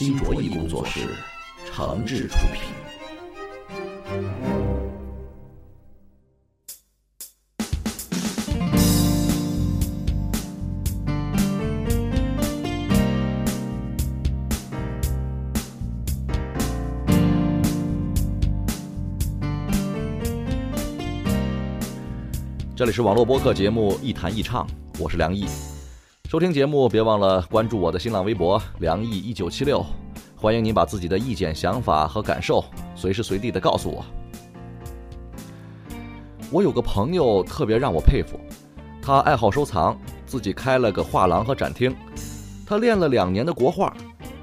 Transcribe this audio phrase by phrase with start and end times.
[0.00, 1.14] 新卓艺工作室
[1.66, 2.62] 诚挚出品。
[22.74, 24.66] 这里是网络播客节目《一弹一唱》，
[24.98, 25.44] 我是梁毅。
[26.30, 29.84] 收听节目别忘了关注我的新浪微博“梁毅一九七六”，
[30.38, 34.04] 欢迎您把自己的意见、想法和感受随时随地的告诉我。
[36.52, 38.38] 我有个朋友特别让我佩服，
[39.02, 41.92] 他爱好收藏，自己开了个画廊和展厅。
[42.64, 43.92] 他练了两年的国画，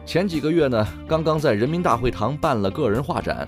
[0.05, 3.47] 前几个月呢，刚刚在人民大会堂办了个人画展。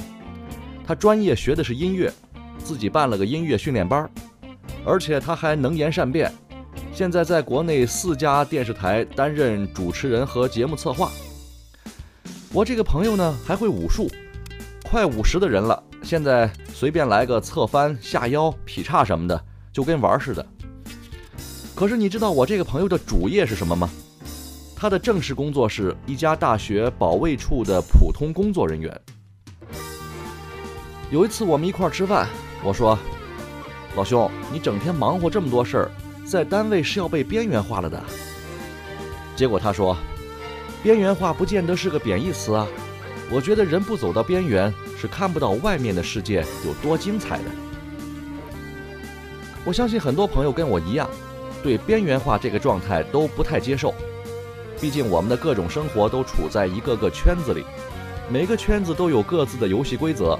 [0.87, 2.09] 他专业学的是音乐，
[2.57, 4.09] 自己办了个音乐训练班。
[4.85, 6.31] 而且他还能言善辩，
[6.99, 11.09] 现在在国内四家电视台担任主持人和节目策划。
[12.51, 14.11] 我这个朋友呢还会武术，
[14.83, 20.45] 快五十的人了，现在随便来个侧翻、下腰、劈叉什么的，就跟玩似的。
[21.73, 23.89] 可是你知道我这个朋友的主业是什么吗？
[24.75, 29.01] 他的正式工作是一家大学保卫处的普通工作人员。
[31.09, 32.27] 有一次我们一块儿吃饭，
[32.61, 32.99] 我说。
[33.95, 35.91] 老兄，你整天忙活这么多事儿，
[36.29, 37.99] 在单位是要被边缘化了的。
[39.35, 39.97] 结果他说
[40.83, 42.67] ：“边缘化不见得是个贬义词啊，
[43.31, 47.45] 我觉得人不走到边缘，是看不到外面的世界有多精彩的。”
[49.65, 51.09] 我相信很多朋友跟我一样，
[51.63, 53.91] 对边缘化这个状态都不太接受。
[54.79, 57.65] 毕竟我们的各种生活都处在一个个圈子里，
[58.29, 60.37] 每个圈子都有各自的游戏规则。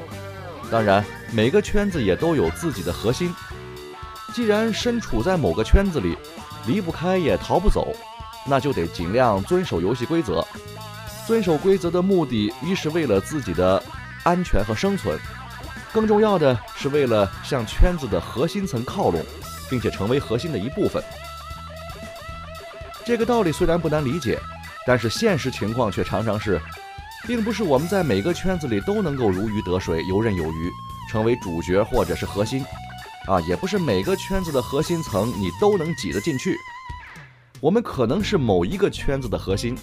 [0.70, 3.34] 当然，每个圈子也都有自己的核心。
[4.34, 6.18] 既然身处在某个圈子里，
[6.66, 7.94] 离不开也逃不走，
[8.46, 10.46] 那就得尽量遵守游戏规则。
[11.28, 13.82] 遵守规则的目的，一是为了自己的
[14.24, 15.18] 安全和生存，
[15.92, 19.24] 更重要的是为了向圈子的核心层靠拢，
[19.70, 21.04] 并且成为核心的一部分。
[23.06, 24.40] 这个道理虽然不难理解，
[24.86, 26.60] 但是现实情况却常常是。
[27.28, 30.72] 并不是我们在每个圈子里都能够如鱼得水、游刃有余，
[31.12, 32.64] 成为主角或者是核心，
[33.28, 36.56] 啊，也不是每个圈子的核心层你都能挤得进去。
[37.62, 39.78] 我们可能是某一个圈子的核心，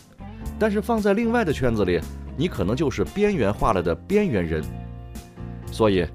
[0.59, 2.01] 但是放在另外的圈子里，
[2.37, 4.65] 你可能就是边缘化了的边缘人。
[5.71, 6.07] 所以，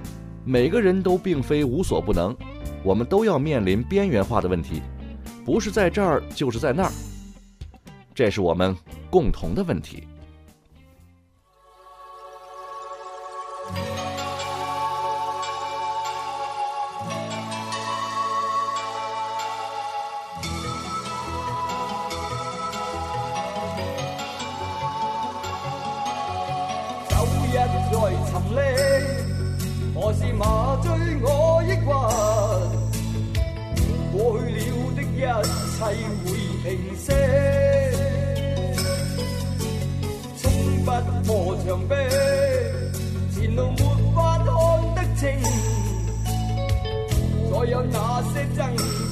[0.43, 2.35] 每个人都并非无所不能，
[2.83, 4.81] 我们都要面临边缘化的问题，
[5.45, 6.91] 不是在这儿就是在那儿，
[8.15, 8.75] 这是我们
[9.09, 10.07] 共同的问题。
[47.89, 48.59] 那些挣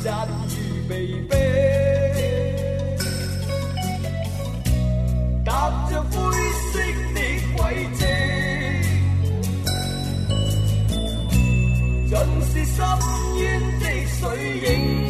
[0.03, 0.57] 扎与
[0.87, 0.91] 被
[1.27, 1.35] 迫，
[5.45, 5.49] 踏
[5.89, 6.11] 着灰
[6.71, 6.73] 色
[7.15, 7.17] 的
[7.55, 7.59] 轨
[7.95, 8.01] 迹，
[12.07, 12.11] 尽
[12.47, 12.77] 是深
[13.37, 13.41] 渊
[13.79, 13.83] 的
[14.19, 14.19] 水
[14.59, 15.08] 影。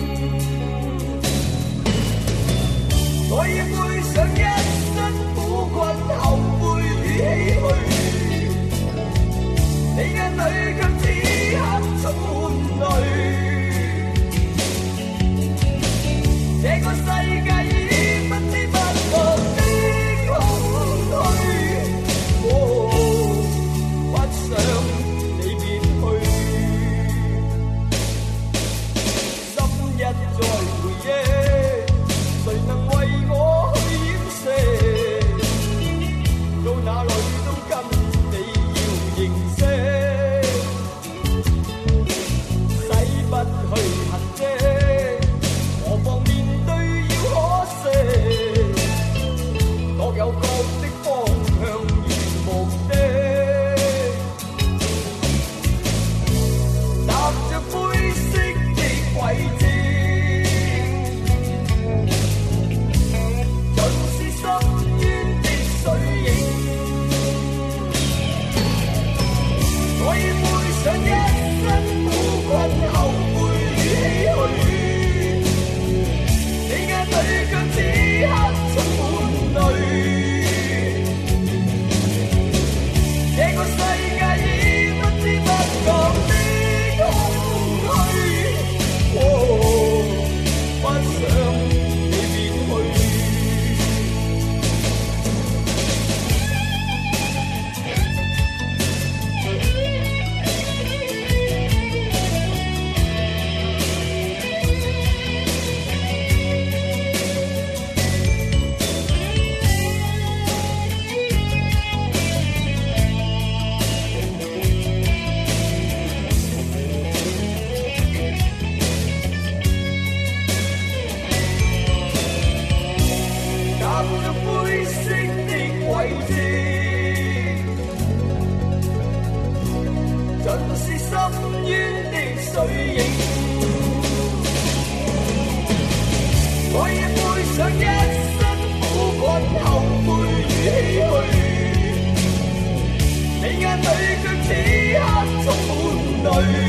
[146.22, 146.69] 女。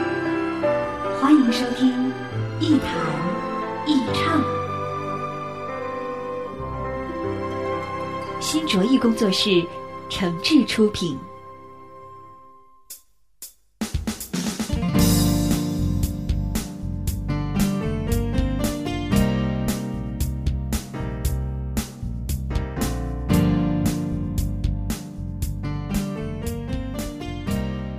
[1.31, 2.11] 欢迎收听
[2.59, 2.91] 一谈
[3.87, 4.43] 一唱，
[8.41, 9.65] 新卓艺工作室
[10.09, 11.17] 诚挚出品。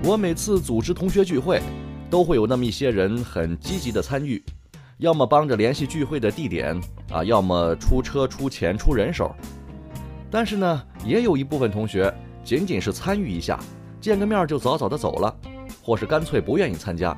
[0.05, 1.63] 我每次组织同学聚会，
[2.13, 4.45] 都会有那么一些人很积极的参与，
[4.99, 6.79] 要么帮着联系聚会的地点
[7.11, 9.35] 啊，要么出车、出钱、出人手。
[10.31, 12.13] 但是呢，也有一部分同学
[12.45, 13.59] 仅仅是参与一下，
[13.99, 15.35] 见个面就早早的走了，
[15.83, 17.17] 或是干脆不愿意参加。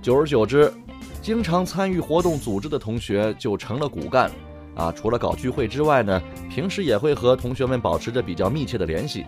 [0.00, 0.72] 久而久之，
[1.20, 4.30] 经常参与活动组织的同学就成了骨干
[4.74, 4.90] 啊。
[4.90, 9.26] 除了搞聚会之外呢，平时也会和同学们保持着比较密切的联系。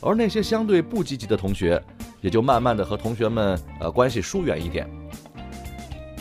[0.00, 1.82] 而那些相对不积极的同学，
[2.22, 4.88] 也就慢慢的和同学们呃关系疏远一点。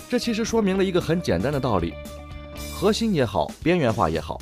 [0.09, 1.93] 这其实说明了一个很简单的道理：
[2.75, 4.41] 核心也好，边缘化也好，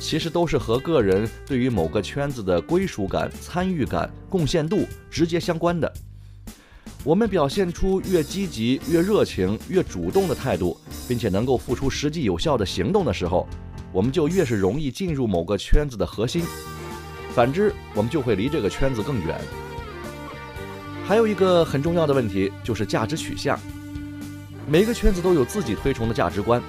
[0.00, 5.92] 其实都是和个人对于某个圈子的归属感、参与感、贡献度直接相关的。
[7.04, 13.46] 我们表现出越积极、越热情、越主动的态度，并且能够付出实际有效的行动的时候，
[13.92, 16.42] 我们就越是容易进入某个圈子的核心。
[17.34, 19.38] 反之，我们就会离这个圈子更远。
[21.06, 23.58] 还有一个很重要的问题，就是价值取向。
[24.66, 26.62] 每个圈子都有自己推崇的价值观，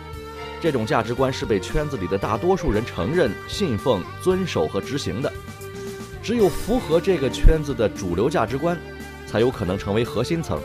[0.62, 5.32] 这种价值观是被圈子里的大多数人承认、信奉、遵守和执行的。
[6.22, 8.78] 只有符合这个圈子的主流价值观，
[9.26, 10.60] 才有可能成为核心层，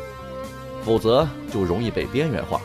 [0.84, 2.60] 否则就容易被边缘化。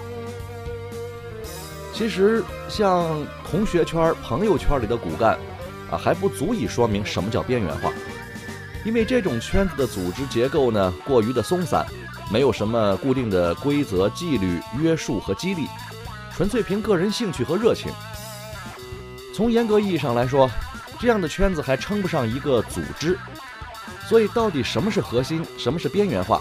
[1.93, 5.37] 其实，像同学圈、朋友圈里的骨干。
[5.91, 7.93] 啊，还不足以说明什么叫边缘化，
[8.85, 11.83] 因为这种圈子的组织结构呢过于的松散，
[12.31, 15.67] 没有什么固定的规则、纪律、约束和激励，
[16.31, 17.91] 纯粹凭个人兴趣和热情。
[19.33, 20.47] 从严格意义上来说，
[20.99, 23.17] 这样的圈子还称不上一个组织。
[24.07, 26.39] 所以，到底什么是核心，什么是边缘化，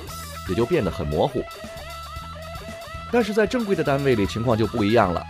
[0.50, 1.42] 也就变得很模糊。
[3.10, 5.24] 但是在正规的单位里，情况就不一样了，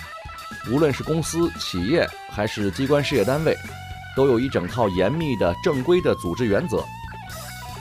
[0.68, 3.56] 无论是公司、企业还是机关事业单位。
[4.16, 6.84] 都有一整套严密的正规的组织原则，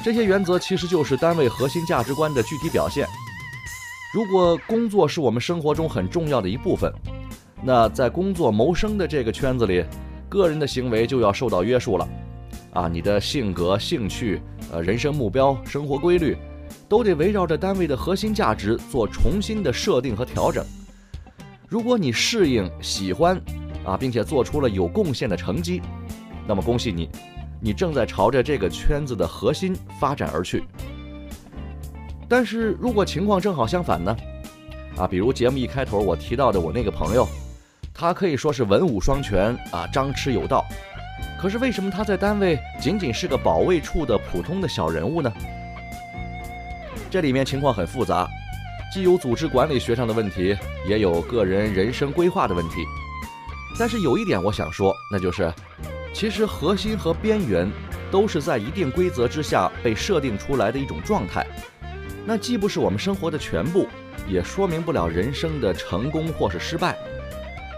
[0.03, 3.07] 这些原则其实就是单位核心价值观的具体表现。
[4.13, 6.93] 如果工作是我们生活中很重要的一部分，
[7.63, 9.85] 那在工作谋生的这个圈子里，
[10.27, 12.07] 个人的行为就要受到约束了。
[12.73, 14.41] 啊，你的性格、兴趣、
[14.73, 16.35] 呃人生目标、生活规律，
[16.89, 20.65] 都得围绕着单位的核心价值做重新的设定和调整。
[21.69, 23.39] 如果你适应、喜欢，
[23.85, 25.81] 啊，并且做出了有贡献的成绩。
[26.45, 27.09] 那么恭喜你，
[27.65, 30.65] 你正在朝着这个圈子的核心发展而去。
[32.27, 34.13] 但是如果情况正好相反呢？
[34.97, 37.25] 啊，比如节目一开头我提到的我那个朋友，
[37.93, 40.65] 他可以说是文武双全啊，张弛有道。
[41.39, 45.31] 可是为什么他在单位仅仅是个保卫处的普通的小人物呢？
[47.09, 48.27] 这里面情况很复杂，
[48.93, 50.53] 既有组织管理学上的问题，
[50.85, 52.83] 也有个人人生规划的问题。
[53.79, 55.49] 但是有一点我想说，那就是。
[56.13, 57.69] 其实核心和边缘
[58.11, 61.45] 都是在一定规则之下被设定出来的一种状态，
[62.25, 63.87] 那既不是我们生活的全部，
[64.29, 66.95] 也说明不了人生的成功或是失败。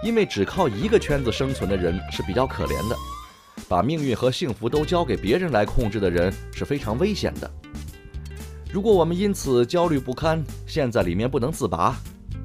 [0.03, 2.95] 因为只靠一个圈子生存的人是比较可怜的，
[3.67, 7.49] 把命运和幸福都交给别人来控制的人是非常危险的。
[8.71, 11.95] 如果我们因此焦虑不堪，陷在里面不能自拔，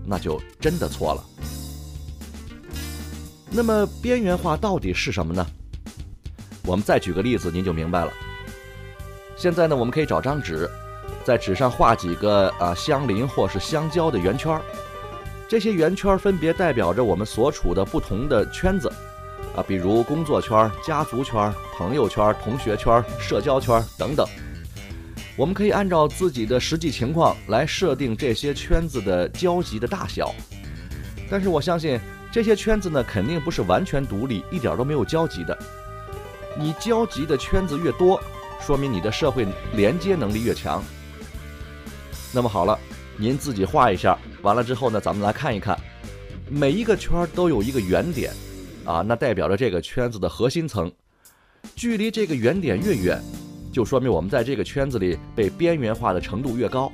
[0.07, 1.25] 那就真的错了。
[3.51, 5.45] 那么边缘化到底是什么呢？
[6.71, 8.13] 我们再举个例子，您就明白了。
[9.35, 10.71] 现在呢，我们可以找张纸，
[11.25, 14.63] 在纸上画几个啊相邻或是相交的圆圈儿。
[15.49, 18.89] 这些圆圈分别代表着我们所处的不同的圈子，
[19.57, 24.25] 啊，比如工作圈、家族圈、朋友圈、同学圈、社交圈等等。
[25.37, 30.33] 我们可以按照自己的实际情况来设定这些圈子的交集的大小。
[31.29, 31.99] 但是我相信，
[32.31, 35.59] 这些圈子呢，肯定不是完全独立、一点都没有交集的。
[36.59, 38.21] 你交集的圈子越多，
[38.61, 40.83] 说明你的社会连接能力越强。
[42.33, 42.79] 那么好了，
[43.17, 45.79] 您自己画一下，完了之后呢，咱们来看一看，
[46.49, 48.33] 每一个圈都有一个圆点，
[48.85, 50.91] 啊，那代表着这个圈子的核心层，
[51.75, 53.23] 距离这个圆点越远，
[53.73, 56.91] 就说明我们在这个圈子里被边缘化的程度越高。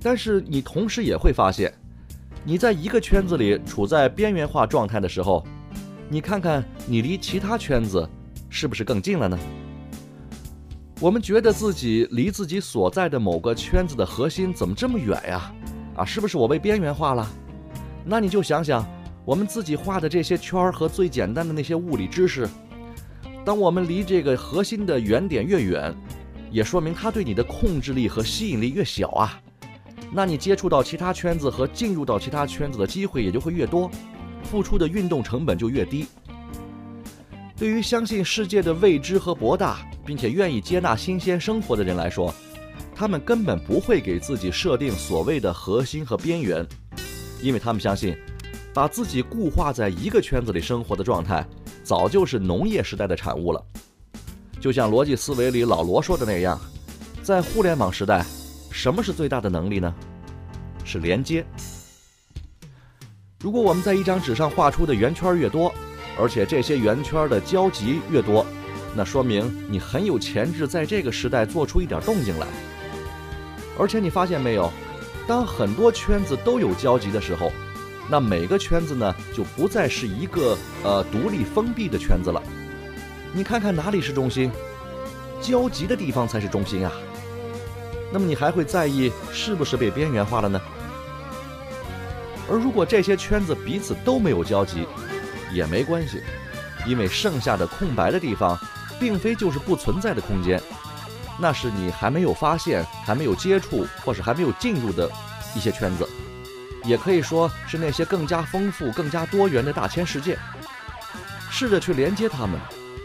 [0.00, 1.72] 但是你同时也会发现，
[2.44, 5.44] 你在一个圈子里处在边缘化状态的时候，
[6.08, 8.08] 你看看你离其他圈子
[8.50, 9.38] 是不是更近了呢？
[11.00, 15.52] 我们觉得自己离自己所在的某个圈子的核心怎么这么远呀？
[15.96, 17.28] 啊，是不是我被边缘化了？
[18.04, 18.84] 那你就想想，
[19.24, 22.48] 我们自己画的这些圈儿和最简单的那些物理知识，
[23.44, 25.94] 当我们离这个核心的原点越远，
[26.50, 29.40] 也说明它对你的控制力和吸引力越小啊。
[30.10, 33.90] 那你接触到其他圈子和进入到其他圈子的机会也就会越多，
[34.42, 36.06] 付出的运动成本就越低。
[37.58, 39.78] 对于相信世界的未知和博大。
[40.08, 42.34] 并且愿意接纳新鲜生活的人来说，
[42.94, 46.66] 他们根本不会给自己设定所谓的核心和边缘，
[47.42, 48.16] 因为他们相信，
[48.72, 51.46] 把自己固化在一个圈子里生活的状态，
[51.84, 53.62] 早就是农业时代的产物了。
[54.58, 56.58] 就像逻辑思维里老罗说的那样，
[57.22, 58.24] 在互联网时代，
[58.70, 59.94] 什么是最大的能力呢？
[60.86, 61.44] 是连接。
[63.40, 65.70] 如果我们在一张纸上画出的圆圈越多，
[66.18, 68.44] 而且这些圆圈的交集越多。
[68.94, 72.46] 那说明你很有潜质，在这个时代做出一点动静来。
[73.78, 74.72] 而且你发现没有，
[75.26, 77.52] 当很多圈子都有交集的时候，
[78.10, 82.42] 那每个圈子呢就不再是一个呃独立封闭的圈子了。
[83.32, 84.50] 你看看哪里是中心，
[85.40, 86.90] 交集的地方才是中心啊。
[88.10, 90.60] 那么你还会在意是不是被边缘化了呢？
[92.50, 94.86] 而如果这些圈子彼此都没有交集，
[95.52, 96.22] 也没关系，
[96.86, 98.58] 因为剩下的空白的地方。
[99.00, 100.60] 并非就是不存在的空间，
[101.38, 105.08] 那是你还没有发现、还没有接触或是还没有进入的
[105.54, 106.04] 一些圈子，
[106.82, 110.36] 也可以说是那些更加丰富、更加多元的大千世界。
[111.48, 112.60] 试着去连接它们，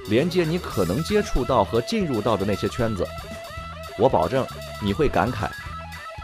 [0.07, 3.05] 连接你可能接触到和进入到的那些圈子，
[3.99, 4.43] 我保证
[4.81, 5.47] 你会感慨：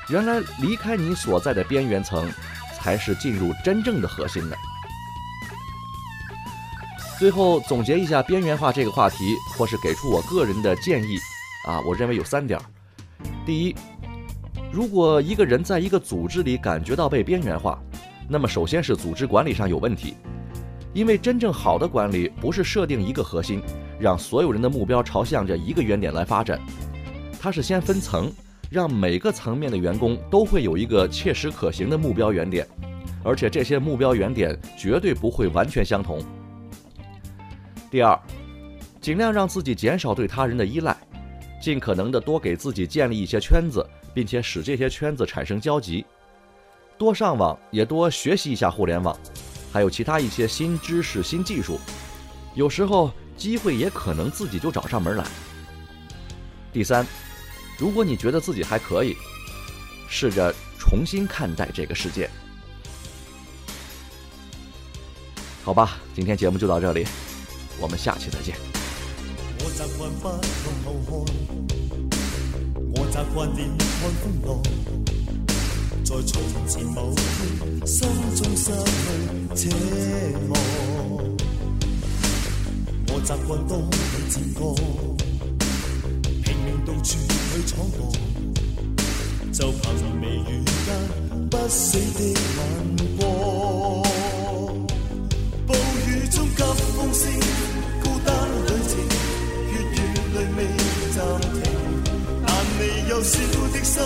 [0.08, 2.28] 原来离开你所在的边缘层，
[2.76, 4.58] 才是进入真正的核心的。
[7.20, 11.18] 最后总结一下边缘化这个话题，或是给出我个人的建议，
[11.68, 12.58] 啊，我认为有三点。
[13.46, 13.76] 第一，
[14.72, 17.78] 如果一个人在一个组织里感觉到被边缘化，
[18.30, 20.16] 那么首先是组织管理上有问题，
[20.94, 23.62] 因为真正好的管理不是设定一个核心，
[24.00, 26.58] 让所有人的目标朝向着一个原点来发展，
[27.38, 28.32] 它是先分层，
[28.70, 32.66] 让每个层面的员工都会有一个切实可行的目标原点，
[33.26, 36.24] 而且这些目标原点绝对不会完全相同。
[37.90, 38.20] 第二，
[39.02, 40.96] 尽量让自己减少对他人的依赖，
[41.60, 46.06] 尽可能的多给自己建立一些圈子，并且使这些圈子产生交集。
[46.98, 49.18] 多上网，也多学习一下互联网，
[49.72, 51.80] 还有其他一些新知识、新技术。
[52.54, 55.26] 有时候机会也可能自己就找上门来。
[56.72, 57.08] 第三，
[57.78, 59.16] 如果你觉得自己还可以，
[60.08, 62.30] 试着重新看待这个世界。
[65.64, 67.06] 好吧，今天节目就到这里。
[67.82, 68.56] 我们下期再见。
[69.60, 71.10] 我习惯不向后看，
[72.94, 73.88] 我习惯连看
[74.22, 74.48] 风浪，
[76.04, 76.32] 在从
[76.68, 77.98] 前某天，心
[78.36, 78.66] 中失
[79.56, 79.72] 去奢
[80.50, 80.54] 望。
[83.08, 83.92] 我习惯当你
[84.30, 84.76] 渐过，
[86.44, 87.10] 拼命到处
[87.54, 88.00] 去闯荡，
[89.54, 89.82] 就凭
[90.22, 90.88] 微雨间
[91.50, 92.36] 不死的眼
[103.30, 103.38] 有少
[103.70, 104.02] 的心，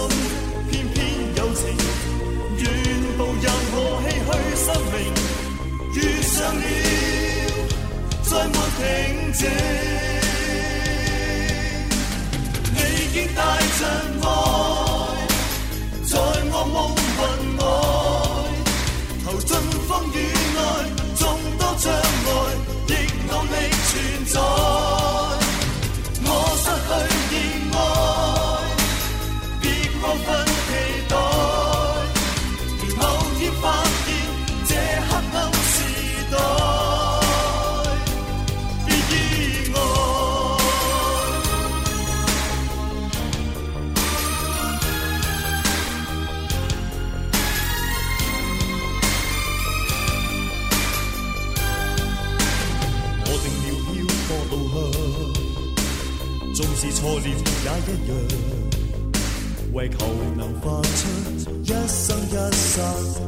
[0.70, 1.00] 偏偏
[1.38, 1.64] 有情，
[2.58, 2.64] 愿
[3.18, 4.32] 步任何唏嘘
[4.66, 4.96] 生命，
[5.96, 6.62] 遇上了，
[8.24, 8.82] 再没平
[9.32, 9.42] 静。
[12.76, 12.78] 你
[13.14, 13.40] 竟带
[13.80, 13.82] 着
[14.24, 14.26] 爱，
[16.06, 16.12] 在
[16.52, 16.78] 我梦
[17.16, 17.20] 魂
[17.60, 17.62] 外，
[19.24, 19.50] 投进
[19.88, 20.16] 风雨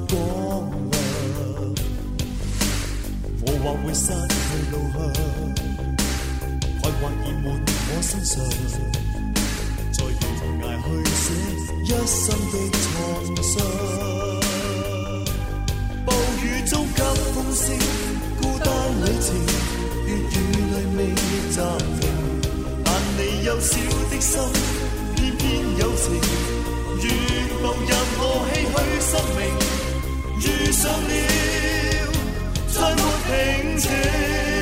[0.10, 0.16] 光
[0.92, 0.94] 亮。
[3.42, 4.38] 我或会失去
[4.72, 4.98] 路向，
[6.82, 7.46] 困惑已满
[7.88, 8.34] 我身上，
[9.92, 10.22] 在悬
[10.62, 11.24] 崖去写
[11.84, 12.86] 一生的创
[13.44, 13.54] 伤。
[16.06, 16.10] 暴
[16.42, 16.98] 雨中急
[17.34, 17.64] 风声，
[18.42, 18.68] 孤单
[19.02, 19.28] 旅程，
[20.06, 20.38] 血雨
[20.72, 21.00] 里未
[21.52, 21.58] 暂
[22.00, 22.04] 停，
[22.84, 22.88] 但
[23.18, 23.72] 你幼小
[24.10, 24.34] 的心，
[25.16, 25.44] 偏偏
[25.78, 26.04] 有情，
[27.08, 29.40] 全部任我唏嘘生命。
[30.42, 31.14] 遇上了
[32.68, 34.55] 再没停止。